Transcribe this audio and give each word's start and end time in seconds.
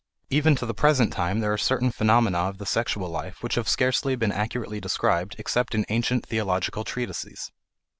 Even 0.31 0.55
to 0.55 0.65
the 0.65 0.73
present 0.73 1.13
time 1.13 1.41
there 1.41 1.53
are 1.53 1.59
certain 1.59 1.91
phenomena 1.91 2.39
of 2.49 2.57
the 2.57 2.65
sexual 2.65 3.07
life 3.07 3.43
which 3.43 3.53
have 3.53 3.69
scarcely 3.69 4.15
been 4.15 4.31
accurately 4.31 4.81
described 4.81 5.35
except 5.37 5.75
in 5.75 5.85
ancient 5.89 6.25
theological 6.25 6.83
treatises. 6.83 7.51